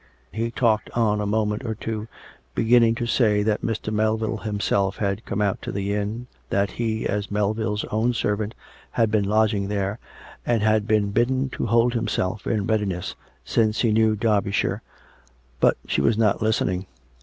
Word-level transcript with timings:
He 0.31 0.49
talked 0.49 0.89
on 0.97 1.21
a 1.21 1.27
moment 1.27 1.63
or 1.63 1.75
two, 1.75 2.07
beginning 2.55 2.95
to 2.95 3.05
say 3.05 3.43
that 3.43 3.61
Mr. 3.61 3.93
Melville 3.93 4.39
liimself 4.39 4.95
had 4.95 5.23
come 5.27 5.43
out 5.43 5.61
to 5.61 5.71
the 5.71 5.93
inn; 5.93 6.25
that 6.49 6.71
he, 6.71 7.05
as 7.05 7.27
334 7.27 7.29
COME 7.29 7.29
RACK! 7.29 7.29
COME 7.29 7.37
ROPE! 7.37 7.41
Melville's 7.45 7.85
own 8.09 8.13
servant, 8.15 8.55
had 8.93 9.11
been 9.11 9.25
lodging 9.29 9.67
there, 9.67 9.99
and 10.43 10.63
had 10.63 10.87
been 10.87 11.11
bidden 11.11 11.49
to 11.51 11.67
hold 11.67 11.93
himself 11.93 12.47
in 12.47 12.65
readiness, 12.65 13.13
since 13.45 13.81
he 13.81 13.91
knew 13.91 14.15
Derbyshire.... 14.15 14.81
But 15.59 15.77
she 15.85 16.01
was 16.01 16.17
not 16.17 16.41
listening. 16.41 16.87